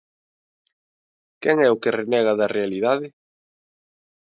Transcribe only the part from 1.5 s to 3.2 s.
é o que renega da realidade?